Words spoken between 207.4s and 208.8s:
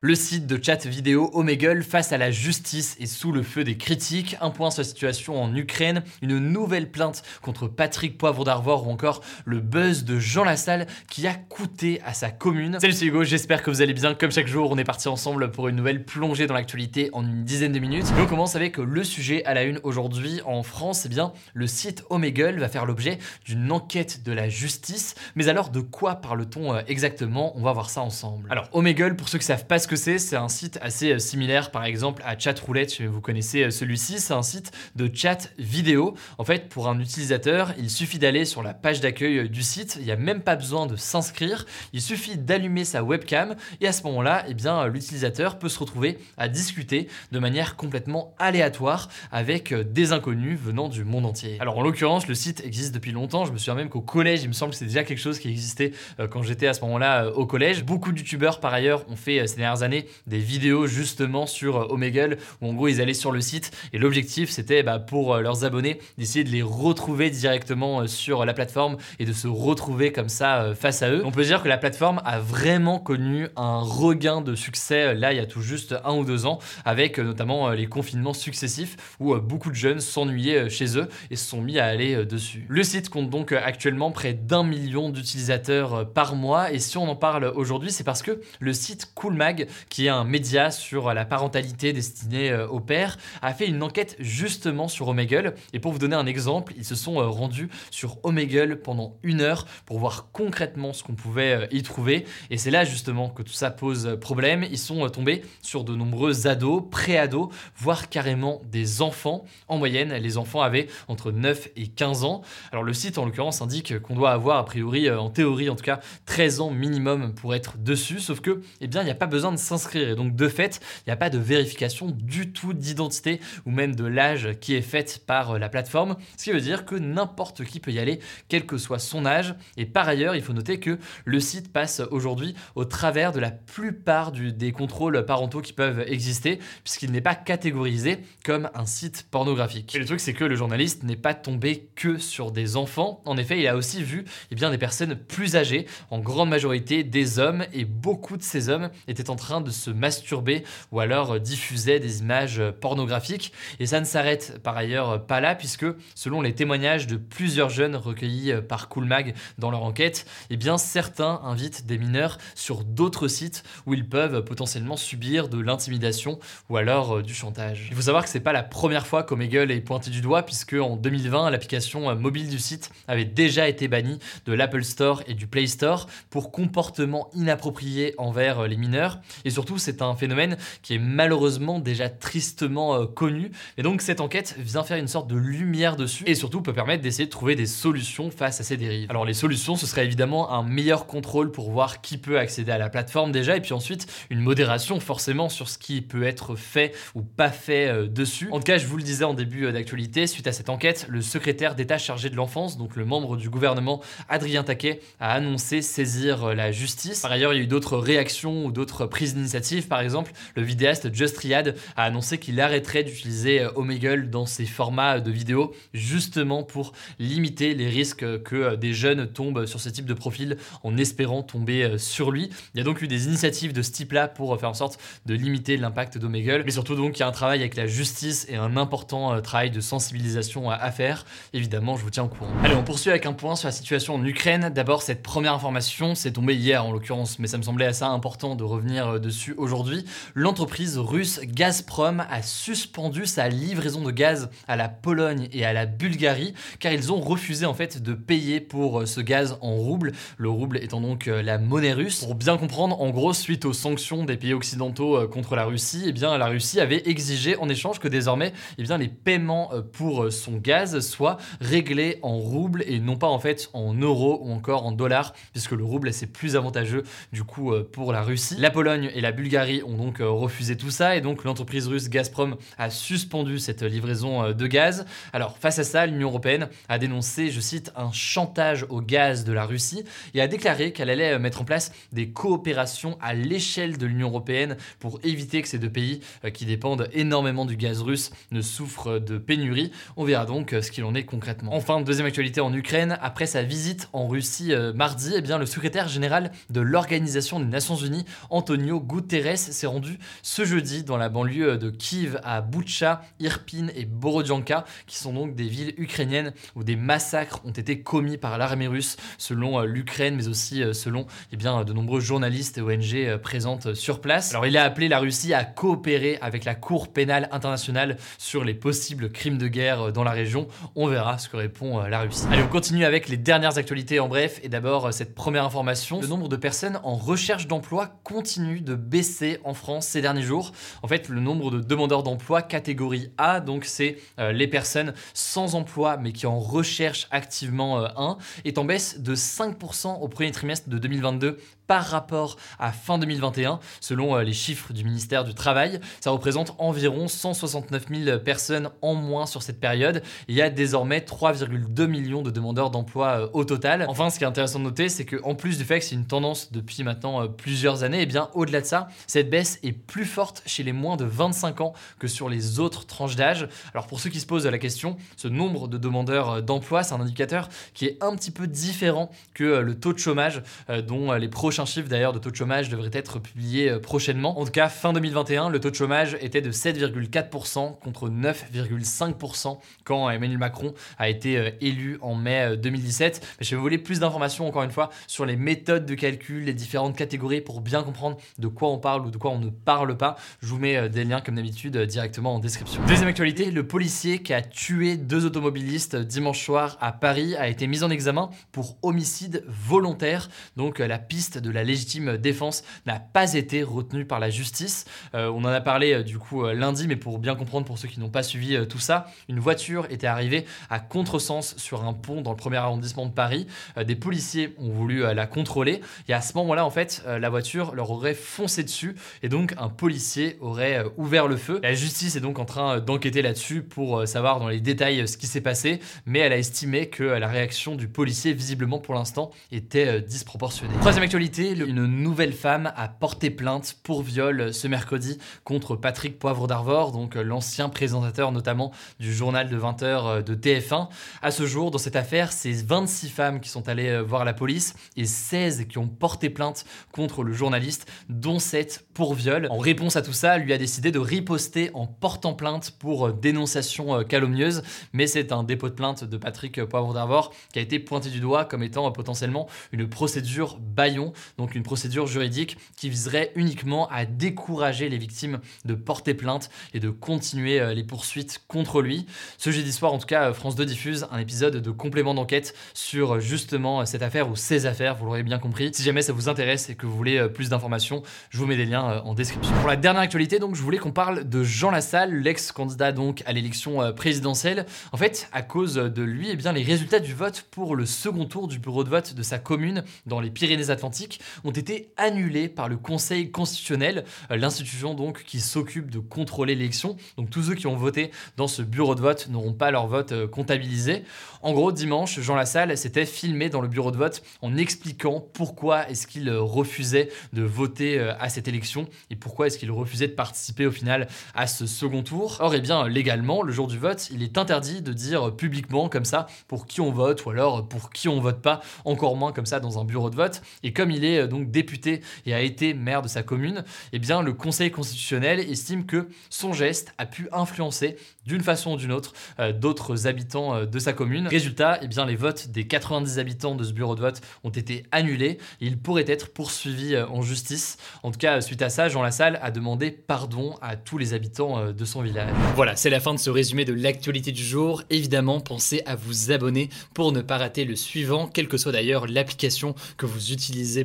il y a eu d'autres réactions ou